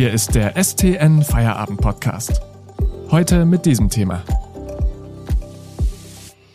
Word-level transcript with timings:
Hier 0.00 0.14
ist 0.14 0.34
der 0.34 0.54
STN 0.56 1.22
Feierabend 1.22 1.82
Podcast. 1.82 2.40
Heute 3.10 3.44
mit 3.44 3.66
diesem 3.66 3.90
Thema. 3.90 4.22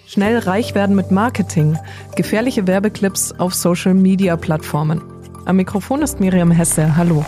Schnell 0.08 0.40
reich 0.40 0.74
werden 0.74 0.96
mit 0.96 1.12
Marketing. 1.12 1.78
Gefährliche 2.16 2.66
Werbeclips 2.66 3.34
auf 3.34 3.54
Social 3.54 3.94
Media 3.94 4.36
Plattformen. 4.36 5.00
Am 5.46 5.58
Mikrofon 5.58 6.02
ist 6.02 6.20
Miriam 6.20 6.50
Hesse. 6.50 6.98
Hallo. 6.98 7.24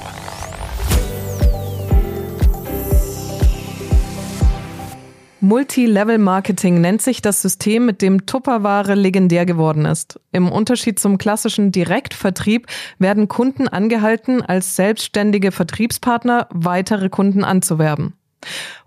Multi-Level-Marketing 5.48 6.82
nennt 6.82 7.02
sich 7.02 7.22
das 7.22 7.42
System, 7.42 7.86
mit 7.86 8.02
dem 8.02 8.26
Tupperware 8.26 8.96
legendär 8.96 9.46
geworden 9.46 9.86
ist. 9.86 10.20
Im 10.34 10.52
Unterschied 10.52 11.00
zum 11.00 11.18
klassischen 11.18 11.72
Direktvertrieb 11.72 12.68
werden 13.00 13.30
Kunden 13.30 13.70
angehalten, 13.70 14.42
als 14.42 14.76
selbstständige 14.76 15.54
Vertriebspartner 15.54 16.50
weitere 16.52 17.08
Kunden 17.08 17.46
anzuwerben. 17.46 18.14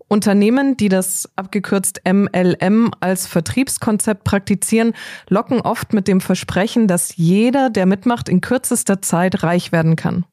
Unternehmen, 0.07 0.77
die 0.77 0.91
das 0.91 1.31
abgekürzt 1.35 2.03
MLM 2.05 2.91
als 3.01 3.27
Vertriebskonzept 3.27 4.25
praktizieren, 4.25 4.93
locken 5.31 5.63
oft 5.63 5.95
mit 5.95 6.09
dem 6.09 6.21
Versprechen, 6.21 6.89
dass 6.89 7.17
jeder, 7.17 7.71
der 7.71 7.87
mitmacht, 7.87 8.29
in 8.29 8.43
kürzester 8.43 9.01
Zeit 9.01 9.43
reich 9.43 9.73
werden 9.73 9.97
kann. 9.97 10.27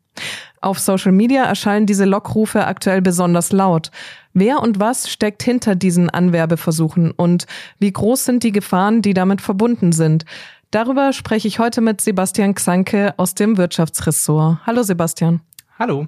Auf 0.61 0.79
Social 0.79 1.11
Media 1.11 1.43
erscheinen 1.43 1.85
diese 1.85 2.05
Lockrufe 2.05 2.65
aktuell 2.65 3.01
besonders 3.01 3.51
laut. 3.51 3.91
Wer 4.33 4.61
und 4.61 4.79
was 4.79 5.09
steckt 5.09 5.43
hinter 5.43 5.75
diesen 5.75 6.09
Anwerbeversuchen 6.09 7.11
und 7.11 7.45
wie 7.79 7.91
groß 7.91 8.25
sind 8.25 8.43
die 8.43 8.51
Gefahren, 8.51 9.01
die 9.01 9.13
damit 9.13 9.41
verbunden 9.41 9.91
sind? 9.91 10.25
Darüber 10.71 11.13
spreche 11.13 11.47
ich 11.47 11.59
heute 11.59 11.81
mit 11.81 12.01
Sebastian 12.01 12.55
Xanke 12.55 13.13
aus 13.17 13.35
dem 13.35 13.57
Wirtschaftsressort. 13.57 14.59
Hallo 14.65 14.83
Sebastian. 14.83 15.41
Hallo. 15.79 16.07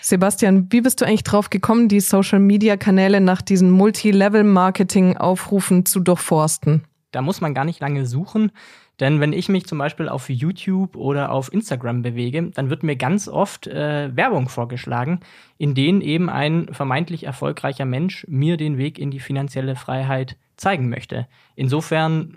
Sebastian, 0.00 0.68
wie 0.70 0.80
bist 0.80 1.00
du 1.00 1.04
eigentlich 1.04 1.24
drauf 1.24 1.50
gekommen, 1.50 1.88
die 1.88 2.00
Social-Media-Kanäle 2.00 3.20
nach 3.20 3.42
diesen 3.42 3.70
Multi-Level-Marketing-Aufrufen 3.70 5.84
zu 5.84 6.00
durchforsten? 6.00 6.84
Da 7.12 7.22
muss 7.22 7.40
man 7.40 7.54
gar 7.54 7.64
nicht 7.64 7.80
lange 7.80 8.06
suchen. 8.06 8.52
Denn 9.00 9.18
wenn 9.18 9.32
ich 9.32 9.48
mich 9.48 9.66
zum 9.66 9.78
Beispiel 9.78 10.08
auf 10.08 10.28
YouTube 10.28 10.94
oder 10.94 11.32
auf 11.32 11.52
Instagram 11.52 12.02
bewege, 12.02 12.50
dann 12.54 12.68
wird 12.68 12.82
mir 12.82 12.96
ganz 12.96 13.28
oft 13.28 13.66
äh, 13.66 14.14
Werbung 14.14 14.50
vorgeschlagen, 14.50 15.20
in 15.56 15.74
denen 15.74 16.02
eben 16.02 16.28
ein 16.28 16.68
vermeintlich 16.70 17.24
erfolgreicher 17.24 17.86
Mensch 17.86 18.26
mir 18.28 18.58
den 18.58 18.76
Weg 18.76 18.98
in 18.98 19.10
die 19.10 19.20
finanzielle 19.20 19.74
Freiheit 19.74 20.36
zeigen 20.56 20.90
möchte. 20.90 21.26
Insofern 21.56 22.36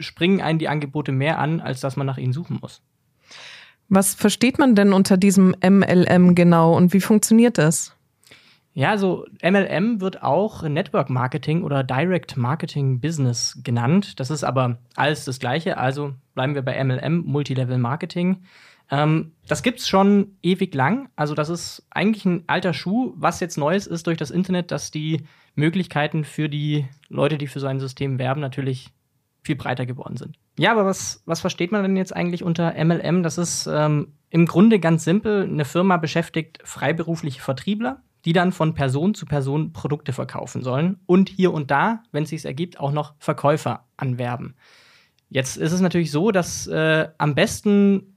springen 0.00 0.40
einen 0.40 0.58
die 0.58 0.68
Angebote 0.68 1.12
mehr 1.12 1.38
an, 1.38 1.60
als 1.60 1.80
dass 1.80 1.96
man 1.96 2.06
nach 2.06 2.18
ihnen 2.18 2.32
suchen 2.32 2.58
muss. 2.60 2.82
Was 3.88 4.14
versteht 4.14 4.58
man 4.58 4.74
denn 4.74 4.92
unter 4.92 5.16
diesem 5.16 5.54
MLM 5.62 6.34
genau 6.34 6.76
und 6.76 6.92
wie 6.92 7.00
funktioniert 7.00 7.58
das? 7.58 7.96
Ja, 8.72 8.90
also 8.90 9.26
MLM 9.42 10.00
wird 10.00 10.22
auch 10.22 10.62
Network 10.62 11.10
Marketing 11.10 11.64
oder 11.64 11.82
Direct 11.82 12.36
Marketing 12.36 13.00
Business 13.00 13.60
genannt. 13.64 14.20
Das 14.20 14.30
ist 14.30 14.44
aber 14.44 14.78
alles 14.94 15.24
das 15.24 15.40
Gleiche. 15.40 15.76
Also 15.76 16.14
bleiben 16.34 16.54
wir 16.54 16.62
bei 16.62 16.82
MLM, 16.82 17.24
Multilevel 17.24 17.78
Marketing. 17.78 18.44
Ähm, 18.90 19.32
das 19.48 19.62
gibt's 19.62 19.88
schon 19.88 20.36
ewig 20.42 20.72
lang. 20.74 21.08
Also 21.16 21.34
das 21.34 21.48
ist 21.48 21.86
eigentlich 21.90 22.24
ein 22.24 22.44
alter 22.46 22.72
Schuh. 22.72 23.12
Was 23.16 23.40
jetzt 23.40 23.58
Neues 23.58 23.88
ist 23.88 24.06
durch 24.06 24.18
das 24.18 24.30
Internet, 24.30 24.70
dass 24.70 24.92
die 24.92 25.24
Möglichkeiten 25.56 26.24
für 26.24 26.48
die 26.48 26.86
Leute, 27.08 27.38
die 27.38 27.48
für 27.48 27.60
so 27.60 27.66
ein 27.66 27.80
System 27.80 28.18
werben, 28.20 28.40
natürlich 28.40 28.90
viel 29.42 29.56
breiter 29.56 29.86
geworden 29.86 30.16
sind. 30.16 30.38
Ja, 30.58 30.70
aber 30.70 30.84
was, 30.84 31.22
was 31.26 31.40
versteht 31.40 31.72
man 31.72 31.82
denn 31.82 31.96
jetzt 31.96 32.14
eigentlich 32.14 32.44
unter 32.44 32.72
MLM? 32.72 33.24
Das 33.24 33.36
ist 33.36 33.66
ähm, 33.66 34.12
im 34.28 34.46
Grunde 34.46 34.78
ganz 34.78 35.02
simpel. 35.02 35.42
Eine 35.44 35.64
Firma 35.64 35.96
beschäftigt 35.96 36.60
freiberufliche 36.64 37.40
Vertriebler 37.40 38.02
die 38.24 38.32
dann 38.32 38.52
von 38.52 38.74
Person 38.74 39.14
zu 39.14 39.26
Person 39.26 39.72
Produkte 39.72 40.12
verkaufen 40.12 40.62
sollen 40.62 41.00
und 41.06 41.28
hier 41.28 41.52
und 41.52 41.70
da, 41.70 42.02
wenn 42.12 42.24
es 42.24 42.30
sich 42.30 42.44
ergibt, 42.44 42.78
auch 42.78 42.92
noch 42.92 43.14
Verkäufer 43.18 43.84
anwerben. 43.96 44.54
Jetzt 45.28 45.56
ist 45.56 45.72
es 45.72 45.80
natürlich 45.80 46.10
so, 46.10 46.30
dass 46.30 46.66
äh, 46.66 47.08
am 47.18 47.34
besten 47.34 48.16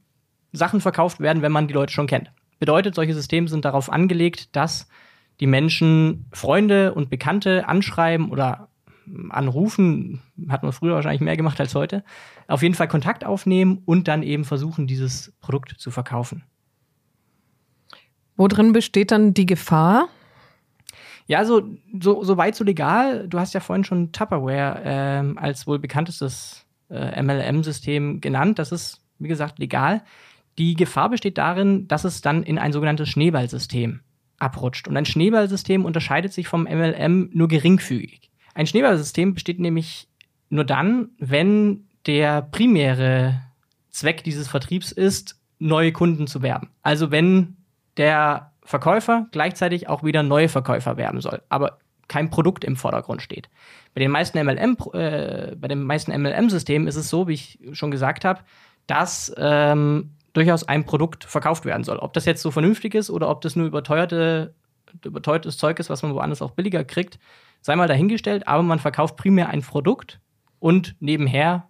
Sachen 0.52 0.82
verkauft 0.82 1.20
werden, 1.20 1.42
wenn 1.42 1.52
man 1.52 1.68
die 1.68 1.74
Leute 1.74 1.94
schon 1.94 2.08
kennt. 2.08 2.32
Bedeutet, 2.60 2.96
solche 2.96 3.14
Systeme 3.14 3.48
sind 3.48 3.66
darauf 3.66 3.92
angelegt, 3.92 4.56
dass 4.56 4.88
die 5.40 5.48
Menschen 5.48 6.26
Freunde 6.32 6.94
und 6.94 7.10
Bekannte 7.10 7.68
anschreiben 7.68 8.30
oder 8.30 8.70
anrufen, 9.30 10.22
hat 10.50 10.64
man 10.64 10.72
früher 10.72 10.96
wahrscheinlich 10.96 11.22
mehr 11.22 11.38
gemacht 11.38 11.60
als 11.60 11.76
heute, 11.76 12.04
auf 12.48 12.62
jeden 12.62 12.76
Fall 12.76 12.88
Kontakt 12.88 13.26
aufnehmen 13.26 13.82
und 13.86 14.08
dann 14.08 14.24
eben 14.24 14.46
versuchen, 14.46 14.88
dieses 14.88 15.34
Produkt 15.42 15.76
zu 15.78 15.92
verkaufen. 15.92 16.44
Wo 18.36 18.48
drin 18.48 18.74
besteht 18.74 19.12
dann 19.12 19.34
die 19.34 19.46
Gefahr? 19.46 20.08
Ja, 21.28 21.46
so, 21.46 21.62
so, 22.00 22.24
so 22.24 22.38
weit 22.38 22.56
so 22.56 22.64
legal. 22.64 23.28
Du 23.28 23.40
hast 23.40 23.54
ja 23.54 23.60
vorhin 23.60 23.84
schon 23.84 24.12
Tupperware 24.12 24.82
ähm, 24.84 25.38
als 25.38 25.68
wohl 25.68 25.80
bekanntestes 25.80 26.66
äh, 26.90 27.22
MLM-System 27.22 28.20
genannt. 28.20 28.60
Das 28.60 28.72
ist, 28.72 29.02
wie 29.20 29.30
gesagt, 29.30 29.60
legal. 29.60 30.04
Die 30.58 30.76
Gefahr 30.76 31.10
besteht 31.10 31.38
darin, 31.38 31.88
dass 31.88 32.04
es 32.04 32.22
dann 32.22 32.44
in 32.44 32.60
ein 32.60 32.74
sogenanntes 32.74 33.10
Schneeballsystem 33.10 34.02
abrutscht. 34.38 34.88
Und 34.88 34.98
ein 34.98 35.06
Schneeballsystem 35.06 35.86
unterscheidet 35.86 36.34
sich 36.34 36.48
vom 36.48 36.64
MLM 36.64 37.30
nur 37.34 37.48
geringfügig. 37.48 38.30
Ein 38.54 38.68
Schneeballsystem 38.68 39.34
besteht 39.34 39.60
nämlich 39.60 40.08
nur 40.50 40.66
dann, 40.66 41.10
wenn 41.18 41.88
der 42.06 42.42
primäre 42.42 43.42
Zweck 43.90 44.24
dieses 44.24 44.48
Vertriebs 44.48 44.92
ist, 44.92 45.40
neue 45.60 45.92
Kunden 45.92 46.28
zu 46.28 46.42
werben. 46.42 46.70
Also 46.82 47.10
wenn 47.10 47.58
der 47.98 48.52
Verkäufer 48.64 49.28
gleichzeitig 49.32 49.90
auch 49.90 50.04
wieder 50.04 50.24
neue 50.24 50.50
Verkäufer 50.50 50.98
werben 50.98 51.22
soll, 51.22 51.42
aber 51.50 51.80
kein 52.08 52.30
Produkt 52.30 52.64
im 52.64 52.76
Vordergrund 52.76 53.22
steht. 53.22 53.50
Bei 53.94 54.00
den 54.00 54.12
meisten 54.12 54.44
MLM, 54.44 54.78
äh, 54.94 55.56
bei 55.56 55.68
den 55.68 55.84
meisten 55.84 56.12
MLM-Systemen 56.12 56.88
ist 56.88 56.96
es 56.96 57.10
so, 57.10 57.28
wie 57.28 57.34
ich 57.34 57.60
schon 57.74 57.92
gesagt 57.92 58.26
habe, 58.26 58.42
dass 58.88 59.34
ähm, 59.38 60.12
durchaus 60.34 60.68
ein 60.68 60.86
Produkt 60.86 61.24
verkauft 61.24 61.66
werden 61.66 61.84
soll. 61.84 61.98
Ob 61.98 62.14
das 62.14 62.26
jetzt 62.26 62.42
so 62.42 62.52
vernünftig 62.52 62.96
ist 62.96 63.10
oder 63.10 63.30
ob 63.30 63.42
das 63.42 63.56
nur 63.56 63.68
überteuerte, 63.68 64.54
überteuertes 65.04 65.58
Zeug 65.58 65.80
ist, 65.80 65.90
was 65.90 66.04
man 66.04 66.14
woanders 66.14 66.42
auch 66.42 66.52
billiger 66.52 66.84
kriegt, 66.84 67.20
sei 67.62 67.76
mal 67.76 67.88
dahingestellt. 67.88 68.48
Aber 68.48 68.64
man 68.64 68.80
verkauft 68.80 69.16
primär 69.16 69.50
ein 69.50 69.62
Produkt 69.62 70.20
und 70.60 70.96
nebenher 71.00 71.68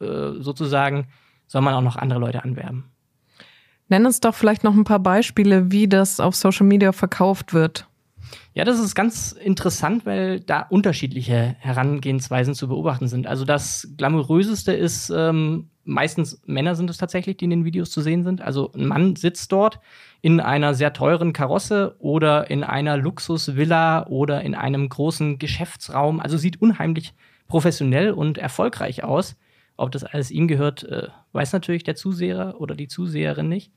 äh, 0.00 0.32
sozusagen 0.40 1.08
soll 1.46 1.62
man 1.62 1.74
auch 1.74 1.82
noch 1.82 1.96
andere 1.96 2.18
Leute 2.18 2.44
anwerben. 2.44 2.90
Nenn 3.88 4.06
uns 4.06 4.20
doch 4.20 4.34
vielleicht 4.34 4.64
noch 4.64 4.74
ein 4.74 4.84
paar 4.84 4.98
Beispiele, 4.98 5.72
wie 5.72 5.88
das 5.88 6.20
auf 6.20 6.34
Social 6.34 6.66
Media 6.66 6.92
verkauft 6.92 7.54
wird. 7.54 7.88
Ja, 8.54 8.64
das 8.64 8.80
ist 8.80 8.94
ganz 8.94 9.32
interessant, 9.32 10.04
weil 10.04 10.40
da 10.40 10.62
unterschiedliche 10.62 11.56
Herangehensweisen 11.60 12.54
zu 12.54 12.68
beobachten 12.68 13.08
sind. 13.08 13.26
Also 13.26 13.44
das 13.44 13.88
glamouröseste 13.96 14.72
ist, 14.72 15.10
ähm, 15.10 15.70
meistens 15.84 16.42
Männer 16.44 16.74
sind 16.74 16.90
es 16.90 16.98
tatsächlich, 16.98 17.36
die 17.36 17.44
in 17.44 17.50
den 17.50 17.64
Videos 17.64 17.90
zu 17.90 18.00
sehen 18.00 18.24
sind. 18.24 18.42
Also 18.42 18.72
ein 18.72 18.86
Mann 18.86 19.16
sitzt 19.16 19.52
dort 19.52 19.80
in 20.20 20.40
einer 20.40 20.74
sehr 20.74 20.92
teuren 20.92 21.32
Karosse 21.32 21.96
oder 22.00 22.50
in 22.50 22.64
einer 22.64 22.96
Luxusvilla 22.96 24.06
oder 24.08 24.42
in 24.42 24.54
einem 24.54 24.88
großen 24.88 25.38
Geschäftsraum. 25.38 26.20
Also 26.20 26.36
sieht 26.36 26.60
unheimlich 26.60 27.14
professionell 27.46 28.10
und 28.10 28.38
erfolgreich 28.38 29.04
aus. 29.04 29.36
Ob 29.78 29.92
das 29.92 30.04
alles 30.04 30.30
ihm 30.30 30.48
gehört, 30.48 30.82
äh, 30.84 31.08
weiß 31.32 31.52
natürlich 31.52 31.84
der 31.84 31.94
Zuseher 31.94 32.56
oder 32.58 32.74
die 32.74 32.88
Zuseherin 32.88 33.48
nicht. 33.48 33.72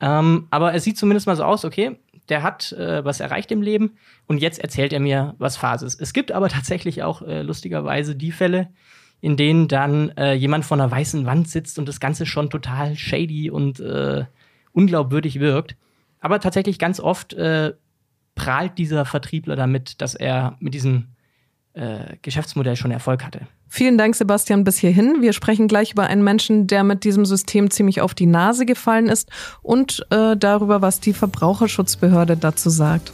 Ähm, 0.00 0.46
aber 0.50 0.74
es 0.74 0.84
sieht 0.84 0.96
zumindest 0.96 1.26
mal 1.26 1.36
so 1.36 1.44
aus, 1.44 1.64
okay, 1.64 1.98
der 2.28 2.42
hat 2.42 2.72
äh, 2.72 3.04
was 3.04 3.20
erreicht 3.20 3.50
im 3.50 3.62
Leben 3.62 3.96
und 4.26 4.38
jetzt 4.38 4.58
erzählt 4.58 4.92
er 4.92 5.00
mir, 5.00 5.34
was 5.38 5.56
Phase 5.56 5.84
ist. 5.86 6.00
Es 6.00 6.12
gibt 6.12 6.30
aber 6.30 6.48
tatsächlich 6.48 7.02
auch 7.02 7.22
äh, 7.22 7.42
lustigerweise 7.42 8.14
die 8.14 8.32
Fälle, 8.32 8.68
in 9.20 9.36
denen 9.36 9.68
dann 9.68 10.10
äh, 10.10 10.34
jemand 10.34 10.64
vor 10.64 10.76
einer 10.76 10.90
weißen 10.90 11.26
Wand 11.26 11.48
sitzt 11.48 11.78
und 11.78 11.88
das 11.88 12.00
Ganze 12.00 12.24
schon 12.24 12.48
total 12.48 12.96
shady 12.96 13.50
und 13.50 13.80
äh, 13.80 14.24
unglaubwürdig 14.72 15.40
wirkt. 15.40 15.76
Aber 16.20 16.40
tatsächlich 16.40 16.78
ganz 16.78 17.00
oft 17.00 17.32
äh, 17.34 17.74
prahlt 18.34 18.78
dieser 18.78 19.04
Vertriebler 19.04 19.56
damit, 19.56 20.00
dass 20.00 20.14
er 20.14 20.56
mit 20.60 20.74
diesem 20.74 21.08
äh, 21.74 22.16
Geschäftsmodell 22.22 22.76
schon 22.76 22.90
Erfolg 22.90 23.24
hatte. 23.24 23.40
Vielen 23.68 23.96
Dank, 23.96 24.16
Sebastian, 24.16 24.64
bis 24.64 24.78
hierhin. 24.78 25.18
Wir 25.20 25.32
sprechen 25.32 25.68
gleich 25.68 25.92
über 25.92 26.04
einen 26.04 26.24
Menschen, 26.24 26.66
der 26.66 26.82
mit 26.82 27.04
diesem 27.04 27.24
System 27.24 27.70
ziemlich 27.70 28.00
auf 28.00 28.14
die 28.14 28.26
Nase 28.26 28.66
gefallen 28.66 29.08
ist 29.08 29.30
und 29.62 30.04
äh, 30.10 30.36
darüber, 30.36 30.82
was 30.82 30.98
die 30.98 31.12
Verbraucherschutzbehörde 31.12 32.36
dazu 32.36 32.70
sagt. 32.70 33.12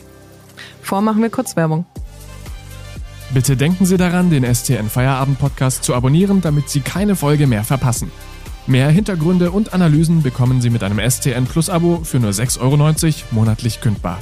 Vor 0.80 1.02
machen 1.02 1.20
wir 1.20 1.28
kurz 1.28 1.56
Werbung. 1.56 1.84
Bitte 3.34 3.56
denken 3.56 3.84
Sie 3.84 3.96
daran, 3.96 4.30
den 4.30 4.44
STN 4.44 4.88
Feierabend 4.88 5.38
Podcast 5.38 5.84
zu 5.84 5.94
abonnieren, 5.94 6.40
damit 6.40 6.70
Sie 6.70 6.80
keine 6.80 7.16
Folge 7.16 7.46
mehr 7.46 7.64
verpassen. 7.64 8.10
Mehr 8.66 8.88
Hintergründe 8.88 9.50
und 9.50 9.74
Analysen 9.74 10.22
bekommen 10.22 10.60
Sie 10.60 10.70
mit 10.70 10.82
einem 10.82 10.98
STN 10.98 11.44
Plus 11.44 11.68
Abo 11.68 12.00
für 12.02 12.18
nur 12.18 12.30
6,90 12.30 12.60
Euro 12.60 13.24
monatlich 13.32 13.80
kündbar. 13.80 14.18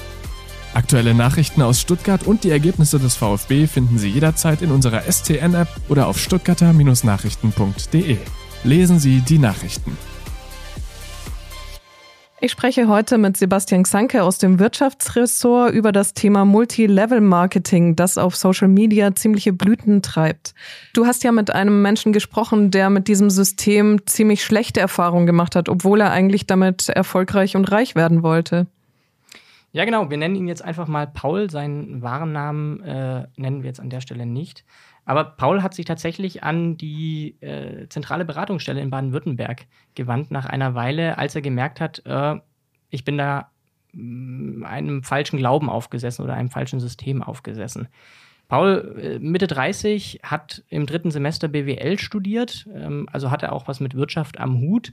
Aktuelle 0.74 1.14
Nachrichten 1.14 1.62
aus 1.62 1.80
Stuttgart 1.80 2.26
und 2.26 2.42
die 2.42 2.50
Ergebnisse 2.50 2.98
des 2.98 3.14
VfB 3.14 3.68
finden 3.68 3.96
Sie 3.96 4.08
jederzeit 4.08 4.60
in 4.60 4.72
unserer 4.72 5.02
STN-App 5.02 5.68
oder 5.88 6.08
auf 6.08 6.18
stuttgarter-nachrichten.de. 6.18 8.16
Lesen 8.64 8.98
Sie 8.98 9.20
die 9.20 9.38
Nachrichten. 9.38 9.96
Ich 12.40 12.50
spreche 12.50 12.88
heute 12.88 13.18
mit 13.18 13.36
Sebastian 13.36 13.84
Xanke 13.84 14.24
aus 14.24 14.38
dem 14.38 14.58
Wirtschaftsressort 14.58 15.72
über 15.72 15.92
das 15.92 16.12
Thema 16.12 16.44
Multi-Level-Marketing, 16.44 17.94
das 17.94 18.18
auf 18.18 18.34
Social 18.34 18.66
Media 18.66 19.14
ziemliche 19.14 19.52
Blüten 19.52 20.02
treibt. 20.02 20.54
Du 20.92 21.06
hast 21.06 21.22
ja 21.22 21.30
mit 21.30 21.54
einem 21.54 21.82
Menschen 21.82 22.12
gesprochen, 22.12 22.72
der 22.72 22.90
mit 22.90 23.06
diesem 23.06 23.30
System 23.30 24.04
ziemlich 24.06 24.44
schlechte 24.44 24.80
Erfahrungen 24.80 25.26
gemacht 25.26 25.54
hat, 25.54 25.68
obwohl 25.68 26.00
er 26.00 26.10
eigentlich 26.10 26.48
damit 26.48 26.88
erfolgreich 26.88 27.54
und 27.54 27.70
reich 27.70 27.94
werden 27.94 28.24
wollte. 28.24 28.66
Ja, 29.74 29.84
genau. 29.84 30.08
Wir 30.08 30.16
nennen 30.16 30.36
ihn 30.36 30.46
jetzt 30.46 30.64
einfach 30.64 30.86
mal 30.86 31.08
Paul. 31.08 31.50
Seinen 31.50 32.00
wahren 32.00 32.30
Namen 32.30 32.80
äh, 32.82 33.26
nennen 33.36 33.64
wir 33.64 33.68
jetzt 33.68 33.80
an 33.80 33.90
der 33.90 34.00
Stelle 34.00 34.24
nicht. 34.24 34.64
Aber 35.04 35.24
Paul 35.24 35.64
hat 35.64 35.74
sich 35.74 35.84
tatsächlich 35.84 36.44
an 36.44 36.76
die 36.76 37.36
äh, 37.40 37.88
zentrale 37.88 38.24
Beratungsstelle 38.24 38.80
in 38.80 38.90
Baden-Württemberg 38.90 39.66
gewandt 39.96 40.30
nach 40.30 40.46
einer 40.46 40.76
Weile, 40.76 41.18
als 41.18 41.34
er 41.34 41.42
gemerkt 41.42 41.80
hat, 41.80 42.02
äh, 42.06 42.36
ich 42.90 43.04
bin 43.04 43.18
da 43.18 43.50
mm, 43.92 44.62
einem 44.62 45.02
falschen 45.02 45.40
Glauben 45.40 45.68
aufgesessen 45.68 46.24
oder 46.24 46.34
einem 46.34 46.50
falschen 46.50 46.78
System 46.78 47.20
aufgesessen. 47.20 47.88
Paul, 48.46 48.96
äh, 49.02 49.18
Mitte 49.18 49.48
30, 49.48 50.20
hat 50.22 50.62
im 50.68 50.86
dritten 50.86 51.10
Semester 51.10 51.48
BWL 51.48 51.98
studiert, 51.98 52.68
ähm, 52.72 53.08
also 53.10 53.32
hat 53.32 53.42
er 53.42 53.52
auch 53.52 53.66
was 53.66 53.80
mit 53.80 53.96
Wirtschaft 53.96 54.38
am 54.38 54.60
Hut 54.60 54.92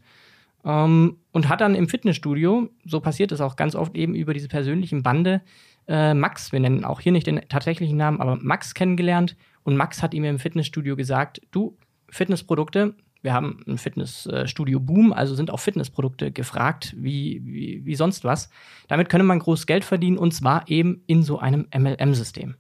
ähm, 0.66 1.18
und 1.32 1.50
hat 1.50 1.62
dann 1.62 1.76
im 1.76 1.88
Fitnessstudio, 1.88 2.70
so 2.86 3.00
passiert 3.00 3.32
es 3.32 3.42
auch 3.42 3.56
ganz 3.56 3.76
oft 3.76 3.96
eben 3.96 4.16
über 4.16 4.34
diese 4.34 4.48
persönlichen 4.48 5.04
Bande, 5.04 5.42
äh, 5.88 6.14
Max, 6.14 6.52
wir 6.52 6.60
nennen 6.60 6.86
auch 6.86 7.00
hier 7.00 7.12
nicht 7.12 7.28
den 7.28 7.42
tatsächlichen 7.50 7.98
Namen, 7.98 8.22
aber 8.22 8.38
Max 8.38 8.74
kennengelernt 8.74 9.36
und 9.64 9.76
Max 9.76 10.04
hat 10.04 10.14
ihm 10.14 10.24
im 10.24 10.40
Fitnessstudio 10.40 10.96
gesagt, 10.96 11.42
du, 11.52 11.78
Fitnessprodukte, 12.10 12.96
wir 13.22 13.34
haben 13.34 13.64
ein 13.68 13.78
Fitnessstudio-Boom, 13.78 15.14
also 15.14 15.36
sind 15.36 15.52
auch 15.52 15.60
Fitnessprodukte 15.60 16.32
gefragt, 16.32 16.96
wie, 16.98 17.42
wie, 17.44 17.86
wie 17.86 17.96
sonst 17.96 18.24
was. 18.24 18.50
Damit 18.88 19.10
könne 19.10 19.24
man 19.24 19.40
groß 19.40 19.68
Geld 19.68 19.86
verdienen 19.86 20.18
und 20.18 20.34
zwar 20.34 20.68
eben 20.68 21.04
in 21.06 21.22
so 21.22 21.38
einem 21.38 21.68
MLM-System. 21.76 22.56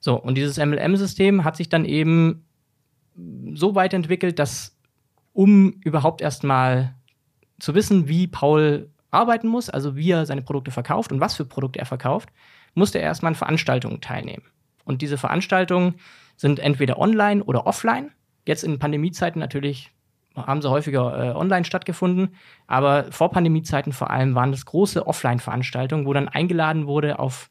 So, 0.00 0.18
und 0.18 0.36
dieses 0.36 0.56
MLM-System 0.56 1.44
hat 1.44 1.56
sich 1.56 1.68
dann 1.68 1.84
eben 1.84 2.46
so 3.52 3.74
weit 3.74 3.92
entwickelt, 3.94 4.38
dass 4.38 4.78
um 5.32 5.72
überhaupt 5.84 6.20
erstmal 6.20 6.94
zu 7.58 7.74
wissen, 7.74 8.08
wie 8.08 8.26
Paul 8.26 8.90
arbeiten 9.10 9.48
muss, 9.48 9.70
also 9.70 9.96
wie 9.96 10.10
er 10.10 10.26
seine 10.26 10.42
Produkte 10.42 10.70
verkauft 10.70 11.12
und 11.12 11.20
was 11.20 11.36
für 11.36 11.44
Produkte 11.44 11.78
er 11.78 11.86
verkauft, 11.86 12.30
musste 12.74 12.98
er 12.98 13.04
erstmal 13.04 13.30
an 13.30 13.36
Veranstaltungen 13.36 14.00
teilnehmen. 14.00 14.44
Und 14.84 15.02
diese 15.02 15.18
Veranstaltungen 15.18 15.96
sind 16.36 16.60
entweder 16.60 16.98
online 16.98 17.42
oder 17.42 17.66
offline. 17.66 18.12
Jetzt 18.46 18.64
in 18.64 18.78
Pandemiezeiten 18.78 19.40
natürlich 19.40 19.90
haben 20.36 20.62
sie 20.62 20.70
häufiger 20.70 21.32
äh, 21.32 21.36
online 21.36 21.64
stattgefunden, 21.64 22.36
aber 22.66 23.10
vor 23.10 23.30
Pandemiezeiten 23.30 23.92
vor 23.92 24.10
allem 24.10 24.34
waren 24.34 24.52
das 24.52 24.66
große 24.66 25.06
Offline-Veranstaltungen, 25.06 26.06
wo 26.06 26.12
dann 26.12 26.28
eingeladen 26.28 26.86
wurde 26.86 27.18
auf 27.18 27.50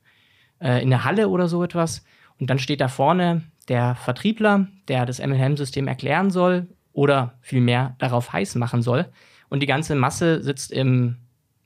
äh, 0.60 0.82
in 0.82 0.90
der 0.90 1.04
Halle 1.04 1.28
oder 1.28 1.48
so 1.48 1.64
etwas. 1.64 2.06
Und 2.40 2.50
dann 2.50 2.60
steht 2.60 2.82
da 2.82 2.88
vorne 2.88 3.44
der 3.68 3.96
Vertriebler, 3.96 4.68
der 4.88 5.06
das 5.06 5.20
MLM-System 5.20 5.88
erklären 5.88 6.30
soll 6.30 6.68
oder 6.94 7.34
vielmehr 7.42 7.96
darauf 8.00 8.32
heiß 8.32 8.56
machen 8.56 8.82
soll. 8.82 9.12
Und 9.50 9.62
die 9.62 9.68
ganze 9.68 9.96
Masse 9.96 10.44
sitzt 10.44 10.72
im, 10.72 11.18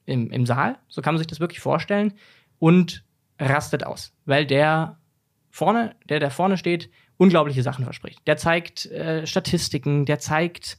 im, 0.05 0.31
im 0.31 0.45
Saal, 0.45 0.77
so 0.87 1.01
kann 1.01 1.13
man 1.13 1.19
sich 1.19 1.27
das 1.27 1.39
wirklich 1.39 1.59
vorstellen, 1.59 2.13
und 2.59 3.03
rastet 3.39 3.83
aus, 3.83 4.13
weil 4.25 4.45
der 4.45 4.99
vorne, 5.49 5.95
der 6.07 6.19
da 6.19 6.29
vorne 6.29 6.57
steht, 6.57 6.89
unglaubliche 7.17 7.63
Sachen 7.63 7.83
verspricht. 7.83 8.19
Der 8.27 8.37
zeigt 8.37 8.85
äh, 8.87 9.25
Statistiken, 9.25 10.05
der 10.05 10.19
zeigt 10.19 10.77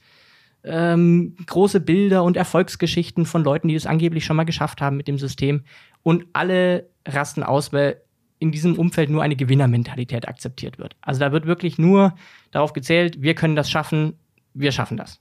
ähm, 0.65 1.37
große 1.47 1.81
Bilder 1.81 2.25
und 2.25 2.37
Erfolgsgeschichten 2.37 3.27
von 3.27 3.45
Leuten, 3.45 3.69
die 3.69 3.75
es 3.75 3.87
angeblich 3.87 4.25
schon 4.25 4.37
mal 4.37 4.45
geschafft 4.45 4.81
haben 4.81 4.97
mit 4.97 5.09
dem 5.09 5.19
System. 5.19 5.65
Und 6.03 6.27
alle 6.33 6.89
rasten 7.07 7.43
aus, 7.43 7.73
weil 7.73 8.01
in 8.39 8.51
diesem 8.51 8.77
Umfeld 8.77 9.09
nur 9.09 9.23
eine 9.23 9.37
Gewinnermentalität 9.37 10.27
akzeptiert 10.27 10.79
wird. 10.79 10.97
Also 11.01 11.21
da 11.21 11.31
wird 11.31 11.47
wirklich 11.47 11.79
nur 11.79 12.15
darauf 12.51 12.73
gezählt, 12.73 13.23
wir 13.23 13.35
können 13.35 13.55
das 13.55 13.71
schaffen, 13.71 14.15
wir 14.53 14.73
schaffen 14.73 14.97
das. 14.97 15.21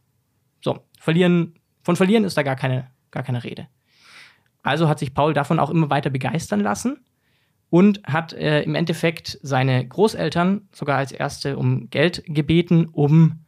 So, 0.61 0.79
verlieren, 0.99 1.53
von 1.83 1.95
verlieren 1.95 2.23
ist 2.23 2.37
da 2.37 2.43
gar 2.43 2.55
keine, 2.55 2.87
gar 3.11 3.23
keine 3.23 3.43
Rede. 3.43 3.67
Also 4.63 4.87
hat 4.87 4.99
sich 4.99 5.13
Paul 5.13 5.33
davon 5.33 5.59
auch 5.59 5.69
immer 5.69 5.89
weiter 5.89 6.09
begeistern 6.09 6.59
lassen 6.59 6.99
und 7.69 8.03
hat 8.03 8.33
äh, 8.33 8.61
im 8.61 8.75
Endeffekt 8.75 9.39
seine 9.41 9.87
Großeltern 9.87 10.67
sogar 10.71 10.97
als 10.97 11.11
erste 11.11 11.57
um 11.57 11.89
Geld 11.89 12.23
gebeten, 12.27 12.85
um 12.91 13.39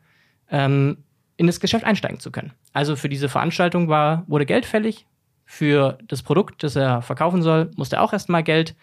ähm, 0.49 0.97
in 1.37 1.47
das 1.47 1.59
Geschäft 1.59 1.85
einsteigen 1.85 2.19
zu 2.19 2.31
können. 2.31 2.53
Also 2.71 2.95
für 2.95 3.09
diese 3.09 3.29
Veranstaltung 3.29 3.89
war, 3.89 4.23
wurde 4.27 4.45
Geld 4.45 4.65
fällig. 4.65 5.05
Für 5.45 5.97
das 6.07 6.23
Produkt, 6.23 6.63
das 6.63 6.75
er 6.75 7.01
verkaufen 7.01 7.41
soll, 7.41 7.69
musste 7.75 7.97
er 7.97 8.01
auch 8.01 8.13
erstmal 8.13 8.43
Geld 8.43 8.75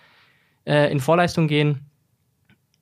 äh, 0.66 0.92
in 0.92 1.00
Vorleistung 1.00 1.48
gehen. 1.48 1.86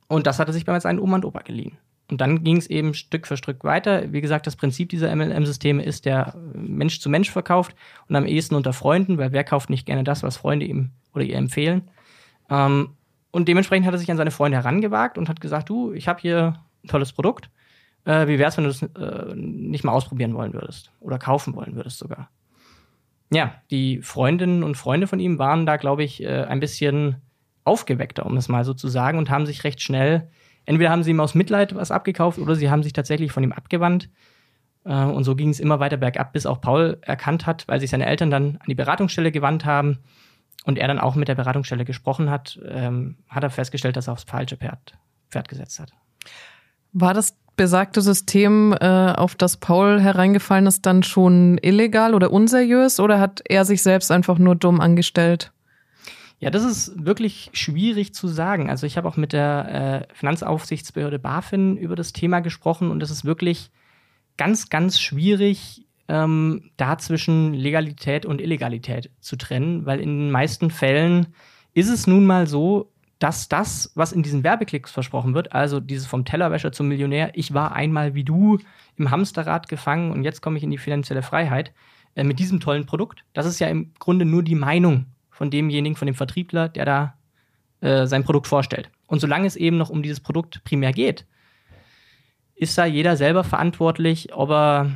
Und 0.09 0.27
das 0.27 0.39
hat 0.39 0.49
er 0.49 0.53
sich 0.53 0.65
bei 0.65 0.79
seinen 0.81 0.99
Oma 0.99 1.17
und 1.17 1.25
Opa 1.25 1.41
geliehen. 1.41 1.79
Und 2.11 2.21
dann 2.21 2.43
ging 2.43 2.57
es 2.57 2.69
eben 2.69 2.95
Stück 2.95 3.27
für 3.27 3.37
Stück 3.37 3.65
weiter. 3.65 4.13
Wie 4.13 4.23
gesagt, 4.23 4.47
das 4.47 4.57
Prinzip 4.57 4.89
dieser 4.89 5.15
MLM-Systeme 5.15 5.83
ist, 5.83 6.07
der 6.07 6.35
Mensch 6.55 7.01
zu 7.01 7.11
Mensch 7.11 7.31
verkauft 7.31 7.75
und 8.09 8.17
am 8.17 8.25
ehesten 8.25 8.55
unter 8.55 8.73
Freunden, 8.73 9.19
weil 9.19 9.33
wer 9.33 9.45
kauft 9.45 9.69
nicht 9.69 9.85
gerne 9.85 10.05
das, 10.05 10.23
was 10.23 10.39
Freunde 10.39 10.65
ihm 10.65 10.91
oder 11.15 11.25
ihr 11.25 11.37
empfehlen. 11.37 11.91
Ähm, 12.49 12.91
und 13.31 13.49
dementsprechend 13.49 13.87
hat 13.87 13.95
er 13.95 13.99
sich 13.99 14.11
an 14.11 14.17
seine 14.17 14.31
Freunde 14.31 14.57
herangewagt 14.57 15.19
und 15.19 15.29
hat 15.29 15.41
gesagt, 15.41 15.69
du, 15.69 15.93
ich 15.93 16.09
habe 16.09 16.21
hier 16.21 16.55
ein 16.83 16.89
tolles 16.89 17.13
Produkt. 17.13 17.51
Äh, 18.05 18.27
wie 18.27 18.39
wäre 18.39 18.49
es, 18.49 18.57
wenn 18.57 18.65
du 18.65 18.71
das 18.71 18.83
äh, 18.83 19.35
nicht 19.35 19.85
mal 19.85 19.93
ausprobieren 19.93 20.35
wollen 20.35 20.55
würdest 20.55 20.93
oder 21.01 21.19
kaufen 21.19 21.55
wollen 21.55 21.77
würdest 21.77 21.99
sogar? 21.99 22.31
Ja, 23.31 23.55
die 23.71 24.01
Freundinnen 24.01 24.63
und 24.63 24.77
Freunde 24.77 25.07
von 25.07 25.21
ihm 25.21 25.39
waren 25.39 25.67
da, 25.67 25.77
glaube 25.77 26.05
ich, 26.05 26.23
äh, 26.23 26.45
ein 26.45 26.61
bisschen 26.61 27.17
aufgeweckter, 27.65 28.25
um 28.25 28.39
es 28.39 28.49
mal 28.49 28.65
so 28.65 28.73
zu 28.73 28.89
sagen, 28.89 29.19
und 29.19 29.29
haben 29.29 29.45
sich 29.45 29.65
recht 29.65 29.83
schnell, 29.83 30.31
entweder 30.69 30.91
haben 30.91 31.03
sie 31.03 31.11
ihm 31.11 31.21
aus 31.21 31.35
Mitleid 31.35 31.75
was 31.75 31.91
abgekauft 31.91 32.39
oder 32.39 32.55
sie 32.55 32.71
haben 32.71 32.83
sich 32.83 32.93
tatsächlich 32.93 33.33
von 33.33 33.43
ihm 33.43 33.53
abgewandt. 33.53 34.09
Äh, 34.85 35.05
und 35.05 35.25
so 35.25 35.35
ging 35.35 35.49
es 35.49 35.61
immer 35.61 35.81
weiter 35.81 35.97
bergab, 35.97 36.33
bis 36.33 36.47
auch 36.47 36.61
Paul 36.61 36.99
erkannt 37.03 37.47
hat, 37.47 37.67
weil 37.67 37.81
sich 37.81 37.91
seine 37.91 38.07
Eltern 38.07 38.31
dann 38.31 38.57
an 38.57 38.67
die 38.69 38.75
Beratungsstelle 38.75 39.33
gewandt 39.33 39.65
haben, 39.65 39.99
und 40.69 40.79
er 40.79 40.89
dann 40.89 40.99
auch 40.99 41.15
mit 41.15 41.29
der 41.29 41.35
Beratungsstelle 41.35 41.85
gesprochen 41.85 42.31
hat, 42.31 42.61
ähm, 42.69 43.17
hat 43.29 43.43
er 43.43 43.51
festgestellt, 43.51 43.97
dass 43.97 44.07
er 44.07 44.13
aufs 44.13 44.25
falsche 44.25 44.57
Pferd, 44.57 44.93
Pferd 45.31 45.49
gesetzt 45.49 45.81
hat. 45.81 45.93
War 46.93 47.15
das 47.15 47.37
besagte 47.57 48.03
System, 48.03 48.75
äh, 48.79 49.13
auf 49.13 49.35
das 49.35 49.57
Paul 49.57 50.01
hereingefallen 50.01 50.67
ist, 50.67 50.85
dann 50.85 51.03
schon 51.03 51.59
illegal 51.63 52.15
oder 52.15 52.31
unseriös 52.33 53.01
oder 53.01 53.19
hat 53.19 53.43
er 53.49 53.65
sich 53.65 53.83
selbst 53.83 54.11
einfach 54.11 54.39
nur 54.39 54.57
dumm 54.57 54.81
angestellt? 54.81 55.53
Ja, 56.41 56.51
das 56.51 56.63
ist 56.63 57.05
wirklich 57.05 57.51
schwierig 57.53 58.15
zu 58.15 58.29
sagen. 58.29 58.71
Also 58.71 58.87
ich 58.87 58.97
habe 58.97 59.09
auch 59.09 59.17
mit 59.17 59.33
der 59.33 60.07
äh, 60.09 60.15
Finanzaufsichtsbehörde 60.15 61.19
BaFin 61.19 61.77
über 61.77 61.97
das 61.97 62.13
Thema 62.13 62.41
gesprochen 62.41 62.91
und 62.91 63.03
es 63.03 63.11
ist 63.11 63.25
wirklich 63.25 63.71
ganz, 64.37 64.69
ganz 64.69 65.01
schwierig, 65.01 65.87
ähm, 66.07 66.71
da 66.77 66.97
zwischen 66.97 67.55
Legalität 67.55 68.25
und 68.25 68.41
Illegalität 68.41 69.11
zu 69.21 69.37
trennen, 69.37 69.85
weil 69.85 70.01
in 70.01 70.19
den 70.19 70.31
meisten 70.31 70.71
Fällen 70.71 71.35
ist 71.75 71.89
es 71.89 72.07
nun 72.07 72.25
mal 72.25 72.47
so, 72.47 72.93
dass 73.19 73.49
das, 73.49 73.91
was 73.97 74.13
in 74.13 74.23
diesen 74.23 74.45
Werbeklicks 74.45 74.93
versprochen 74.93 75.35
wird, 75.35 75.53
also 75.53 75.81
dieses 75.81 76.07
vom 76.07 76.25
Tellerwäscher 76.25 76.71
zum 76.71 76.87
Millionär, 76.87 77.33
ich 77.35 77.53
war 77.53 77.73
einmal 77.73 78.15
wie 78.15 78.23
du 78.23 78.59
im 78.97 79.11
Hamsterrad 79.11 79.69
gefangen 79.69 80.13
und 80.13 80.23
jetzt 80.23 80.41
komme 80.41 80.57
ich 80.57 80.63
in 80.63 80.71
die 80.71 80.79
finanzielle 80.79 81.23
Freiheit 81.23 81.73
äh, 82.15 82.23
mit 82.23 82.39
diesem 82.39 82.61
tollen 82.61 82.87
Produkt, 82.87 83.25
das 83.33 83.45
ist 83.45 83.59
ja 83.59 83.67
im 83.67 83.93
Grunde 83.99 84.25
nur 84.25 84.45
die 84.45 84.55
Meinung 84.55 85.07
von 85.39 85.51
demjenigen, 85.51 85.95
von 85.95 86.07
dem 86.07 86.17
Vertriebler, 86.17 86.69
der 86.69 86.85
da 86.85 87.15
äh, 87.81 88.07
sein 88.09 88.25
Produkt 88.25 88.49
vorstellt. 88.49 88.91
Und 89.07 89.21
solange 89.21 89.47
es 89.47 89.55
eben 89.55 89.79
noch 89.79 89.89
um 89.89 90.03
dieses 90.03 90.19
Produkt 90.19 90.65
primär 90.65 90.93
geht, 90.93 91.27
ist 92.57 92.77
da 92.77 92.85
jeder 92.85 93.17
selber 93.17 93.45
verantwortlich, 93.45 94.35
ob 94.35 94.51
er 94.51 94.91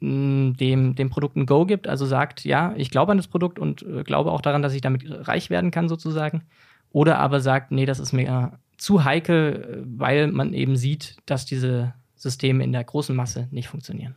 dem, 0.00 0.96
dem 0.96 1.10
Produkt 1.10 1.36
ein 1.36 1.46
Go 1.46 1.64
gibt, 1.64 1.86
also 1.86 2.06
sagt, 2.06 2.44
ja, 2.44 2.74
ich 2.76 2.90
glaube 2.90 3.12
an 3.12 3.18
das 3.18 3.28
Produkt 3.28 3.60
und 3.60 3.82
äh, 3.82 4.02
glaube 4.02 4.32
auch 4.32 4.40
daran, 4.40 4.62
dass 4.62 4.74
ich 4.74 4.80
damit 4.80 5.04
reich 5.08 5.48
werden 5.48 5.70
kann, 5.70 5.88
sozusagen. 5.88 6.42
Oder 6.90 7.20
aber 7.20 7.40
sagt, 7.40 7.70
nee, 7.70 7.86
das 7.86 8.00
ist 8.00 8.12
mir 8.12 8.58
zu 8.76 9.04
heikel, 9.04 9.84
weil 9.86 10.26
man 10.32 10.54
eben 10.54 10.76
sieht, 10.76 11.16
dass 11.24 11.46
diese 11.46 11.94
Systeme 12.16 12.64
in 12.64 12.72
der 12.72 12.82
großen 12.82 13.14
Masse 13.14 13.46
nicht 13.52 13.68
funktionieren. 13.68 14.16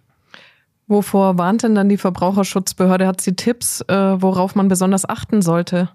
Wovor 0.88 1.38
warnt 1.38 1.64
denn 1.64 1.76
dann 1.76 1.90
die 1.90 1.98
Verbraucherschutzbehörde? 1.98 3.08
Hat 3.08 3.20
sie 3.22 3.36
Tipps, 3.36 3.82
äh, 3.82 4.22
worauf 4.22 4.56
man 4.56 4.70
besonders 4.70 5.08
achten 5.08 5.42
sollte? 5.42 5.90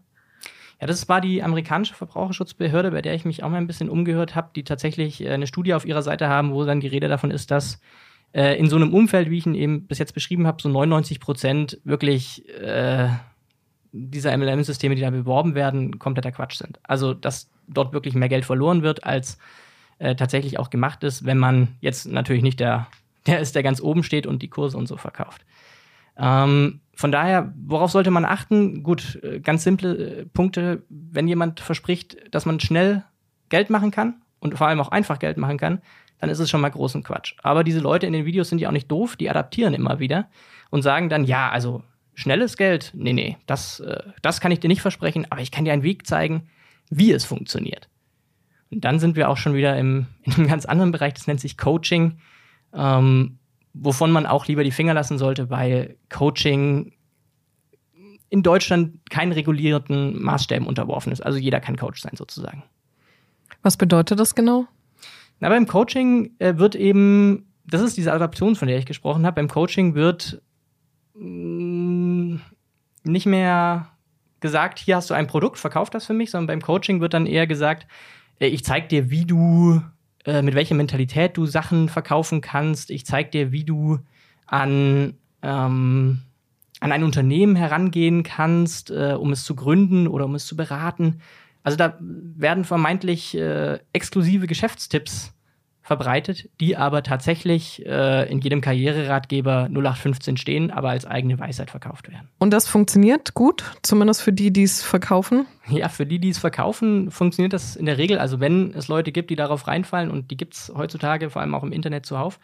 Ja, 0.81 0.87
das 0.87 1.09
war 1.09 1.21
die 1.21 1.43
amerikanische 1.43 1.95
Verbraucherschutzbehörde, 1.95 2.91
bei 2.91 3.03
der 3.03 3.15
ich 3.15 3.25
mich 3.25 3.43
auch 3.43 3.49
mal 3.49 3.57
ein 3.57 3.67
bisschen 3.67 3.89
umgehört 3.89 4.35
habe, 4.35 4.51
die 4.55 4.65
tatsächlich 4.65 5.23
äh, 5.23 5.31
eine 5.31 5.47
Studie 5.47 5.75
auf 5.75 5.87
ihrer 5.87 6.03
Seite 6.03 6.29
haben, 6.29 6.53
wo 6.53 6.65
dann 6.65 6.81
die 6.81 6.89
Rede 6.89 7.09
davon 7.09 7.31
ist, 7.31 7.51
dass 7.51 7.81
äh, 8.33 8.59
in 8.59 8.69
so 8.69 8.77
einem 8.77 8.93
Umfeld, 8.93 9.31
wie 9.31 9.39
ich 9.39 9.47
ihn 9.47 9.55
eben 9.55 9.87
bis 9.87 9.99
jetzt 9.99 10.13
beschrieben 10.13 10.47
habe, 10.47 10.61
so 10.61 10.69
99 10.69 11.21
Prozent 11.21 11.81
wirklich 11.85 12.49
äh, 12.49 13.09
dieser 13.93 14.37
MLM-Systeme, 14.37 14.95
die 14.95 15.03
da 15.03 15.11
beworben 15.11 15.55
werden, 15.55 15.99
kompletter 15.99 16.33
Quatsch 16.33 16.57
sind. 16.57 16.81
Also, 16.83 17.15
dass 17.15 17.51
dort 17.69 17.93
wirklich 17.93 18.15
mehr 18.15 18.29
Geld 18.29 18.45
verloren 18.45 18.83
wird, 18.83 19.05
als 19.05 19.39
äh, 19.99 20.17
tatsächlich 20.17 20.59
auch 20.59 20.71
gemacht 20.71 21.05
ist, 21.05 21.25
wenn 21.25 21.39
man 21.39 21.69
jetzt 21.81 22.11
natürlich 22.11 22.43
nicht 22.43 22.59
der, 22.59 22.89
der 23.27 23.41
ist, 23.41 23.55
der 23.55 23.63
ganz 23.63 23.81
oben 23.81 24.03
steht 24.03 24.27
und 24.27 24.43
die 24.43 24.49
Kurse 24.49 24.77
und 24.77 24.87
so 24.87 24.97
verkauft. 24.97 25.45
Ähm, 26.17 26.81
von 26.95 27.13
daher, 27.13 27.53
worauf 27.57 27.91
sollte 27.91 28.11
man 28.11 28.25
achten? 28.25 28.83
Gut, 28.83 29.19
äh, 29.23 29.41
ganz 29.41 29.65
simple 29.65 29.97
äh, 29.97 30.27
Punkte. 30.27 30.85
Wenn 30.89 31.27
jemand 31.27 31.61
verspricht, 31.61 32.17
dass 32.35 32.47
man 32.47 32.61
schnell 32.61 33.05
Geld 33.49 33.71
machen 33.71 33.91
kann 33.91 34.23
und 34.41 34.59
vor 34.59 34.67
allem 34.67 34.81
auch 34.81 34.91
einfach 34.91 35.19
Geld 35.19 35.37
machen 35.37 35.59
kann, 35.59 35.81
dann 36.19 36.31
ist 36.31 36.39
es 36.39 36.51
schon 36.51 36.61
mal 36.61 36.71
großen 36.71 37.03
Quatsch. 37.03 37.35
Aber 37.43 37.65
diese 37.65 37.81
Leute 37.81 38.07
in 38.07 38.13
den 38.13 38.27
Videos 38.27 38.49
sind 38.49 38.61
ja 38.61 38.69
auch 38.69 38.73
nicht 38.73 38.91
doof, 38.91 39.17
die 39.17 39.29
adaptieren 39.29 39.75
immer 39.75 39.99
wieder 39.99 40.29
und 40.71 40.83
sagen 40.83 41.09
dann, 41.09 41.25
ja, 41.25 41.51
also 41.51 41.83
schnelles 42.15 42.57
Geld, 42.57 42.93
nee, 42.95 43.13
nee, 43.13 43.39
das, 43.47 43.81
äh, 43.81 44.03
das 44.21 44.41
kann 44.41 44.53
ich 44.53 44.61
dir 44.61 44.69
nicht 44.69 44.83
versprechen, 44.83 45.27
aber 45.31 45.41
ich 45.41 45.51
kann 45.51 45.65
dir 45.65 45.73
einen 45.73 45.83
Weg 45.83 46.07
zeigen, 46.07 46.49
wie 46.91 47.11
es 47.13 47.25
funktioniert. 47.25 47.89
Und 48.71 48.85
dann 48.85 48.99
sind 48.99 49.17
wir 49.17 49.29
auch 49.29 49.37
schon 49.37 49.55
wieder 49.55 49.77
im, 49.79 50.07
in 50.23 50.35
einem 50.35 50.47
ganz 50.47 50.67
anderen 50.67 50.93
Bereich, 50.93 51.15
das 51.15 51.27
nennt 51.27 51.41
sich 51.41 51.57
Coaching. 51.57 52.19
Ähm, 52.75 53.39
wovon 53.75 54.13
man 54.13 54.27
auch 54.27 54.47
lieber 54.47 54.65
die 54.65 54.71
Finger 54.71 54.95
lassen 54.95 55.19
sollte, 55.19 55.51
weil 55.51 55.97
Coaching 56.11 56.93
in 58.29 58.43
Deutschland 58.43 58.99
keinen 59.11 59.33
regulierten 59.33 60.23
Maßstäben 60.23 60.67
unterworfen 60.67 61.13
ist. 61.13 61.21
Also 61.21 61.39
jeder 61.39 61.61
kann 61.61 61.77
Coach 61.77 62.01
sein 62.01 62.17
sozusagen. 62.17 62.63
Was 63.63 63.77
bedeutet 63.77 64.19
das 64.19 64.35
genau? 64.35 64.67
Na, 65.39 65.49
beim 65.49 65.67
Coaching 65.67 66.31
äh, 66.39 66.57
wird 66.57 66.75
eben, 66.75 67.47
das 67.67 67.83
ist 67.83 67.97
diese 67.97 68.13
Adaption, 68.13 68.57
von 68.57 68.69
der 68.69 68.79
ich 68.79 68.87
gesprochen 68.87 69.27
habe, 69.27 69.35
beim 69.35 69.49
Coaching 69.49 69.95
wird 69.95 70.41
mh, 71.15 71.25
mm, 71.25 72.41
nicht 73.05 73.27
mehr 73.27 73.89
gesagt, 74.41 74.79
hier 74.79 74.97
hast 74.97 75.11
du 75.11 75.15
ein 75.15 75.27
Produkt, 75.27 75.59
verkauf 75.59 75.91
das 75.91 76.07
für 76.07 76.15
mich, 76.15 76.31
sondern 76.31 76.47
beim 76.47 76.63
Coaching 76.63 77.01
wird 77.01 77.15
dann 77.15 77.27
eher 77.27 77.47
gesagt, 77.47 77.87
äh, 78.39 78.47
ich 78.47 78.65
zeig 78.65 78.89
dir, 78.89 79.11
wie 79.11 79.25
du 79.25 79.83
äh, 80.25 80.43
mit 80.43 80.55
welcher 80.55 80.75
Mentalität 80.75 81.37
du 81.37 81.47
Sachen 81.47 81.89
verkaufen 81.89 82.41
kannst. 82.41 82.91
Ich 82.91 83.07
zeige 83.07 83.31
dir, 83.31 83.53
wie 83.53 83.65
du 83.65 83.99
an, 84.47 85.15
ähm, 85.43 86.23
an 86.81 86.93
ein 86.93 87.05
Unternehmen 87.05 87.57
herangehen 87.57 88.23
kannst, 88.23 88.91
äh, 88.91 89.17
um 89.19 89.33
es 89.33 89.45
zu 89.45 89.55
gründen 89.55 90.07
oder 90.07 90.27
um 90.27 90.35
es 90.35 90.47
zu 90.47 90.57
beraten. 90.57 91.21
Also 91.63 91.77
da 91.77 91.97
werden 92.01 92.65
vermeintlich 92.65 93.37
äh, 93.37 93.79
exklusive 93.93 94.47
Geschäftstipps 94.47 95.33
verbreitet, 95.93 96.49
die 96.59 96.77
aber 96.77 97.03
tatsächlich 97.03 97.85
äh, 97.85 98.31
in 98.31 98.41
jedem 98.41 98.63
Karriereratgeber 98.63 99.69
0815 99.69 100.39
stehen, 100.39 100.71
aber 100.71 100.89
als 100.89 101.05
eigene 101.05 101.39
Weisheit 101.39 101.71
verkauft 101.71 102.11
werden. 102.11 102.29
Und 102.39 102.51
das 102.51 102.67
funktioniert 102.67 103.35
gut, 103.35 103.65
zumindest 103.83 104.23
für 104.23 104.33
die, 104.33 104.53
die 104.53 104.63
es 104.63 104.83
verkaufen? 104.83 105.47
Ja, 105.69 105.89
für 105.89 106.07
die, 106.07 106.19
die 106.19 106.31
es 106.31 106.39
verkaufen, 106.39 107.13
funktioniert 107.13 107.53
das 107.53 107.77
in 107.77 107.87
der 107.87 107.97
Regel. 107.97 108.19
Also 108.19 108.41
wenn 108.41 108.75
es 108.75 108.89
Leute 108.89 109.13
gibt, 109.13 109.31
die 109.31 109.37
darauf 109.37 109.69
reinfallen, 109.69 110.11
und 110.11 110.33
die 110.33 110.37
gibt 110.37 110.55
es 110.55 110.73
heutzutage 110.75 111.31
vor 111.31 111.41
allem 111.41 111.55
auch 111.55 111.63
im 111.63 111.71
Internet 111.71 112.05
zuhauf, 112.05 112.41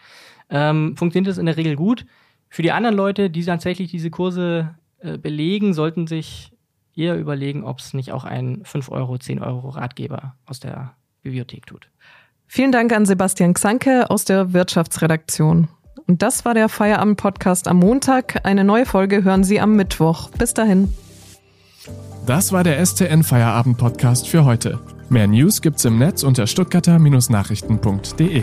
ähm, 0.50 0.96
funktioniert 0.96 1.28
das 1.28 1.36
in 1.36 1.46
der 1.46 1.56
Regel 1.56 1.74
gut. 1.74 2.06
Für 2.48 2.62
die 2.62 2.70
anderen 2.70 2.94
Leute, 2.94 3.28
die 3.28 3.44
tatsächlich 3.44 3.90
diese 3.90 4.10
Kurse 4.10 4.76
äh, 5.00 5.18
belegen, 5.18 5.74
sollten 5.74 6.06
sich 6.06 6.52
eher 6.94 7.18
überlegen, 7.18 7.64
ob 7.64 7.80
es 7.80 7.92
nicht 7.92 8.12
auch 8.12 8.24
ein 8.24 8.60
5 8.64 8.88
Euro, 8.90 9.18
10 9.18 9.40
Euro 9.40 9.70
Ratgeber 9.70 10.36
aus 10.46 10.60
der 10.60 10.94
Bibliothek 11.22 11.66
tut. 11.66 11.90
Vielen 12.50 12.72
Dank 12.72 12.92
an 12.94 13.04
Sebastian 13.04 13.52
Xanke 13.52 14.10
aus 14.10 14.24
der 14.24 14.54
Wirtschaftsredaktion. 14.54 15.68
Und 16.06 16.22
das 16.22 16.46
war 16.46 16.54
der 16.54 16.70
Feierabend-Podcast 16.70 17.68
am 17.68 17.76
Montag. 17.76 18.40
Eine 18.44 18.64
neue 18.64 18.86
Folge 18.86 19.22
hören 19.22 19.44
Sie 19.44 19.60
am 19.60 19.76
Mittwoch. 19.76 20.30
Bis 20.30 20.54
dahin. 20.54 20.92
Das 22.26 22.50
war 22.50 22.64
der 22.64 22.84
STN 22.84 23.22
Feierabend-Podcast 23.22 24.26
für 24.28 24.46
heute. 24.46 24.80
Mehr 25.10 25.26
News 25.26 25.60
gibt's 25.60 25.84
im 25.84 25.98
Netz 25.98 26.22
unter 26.22 26.46
stuttgarter-nachrichten.de. 26.46 28.42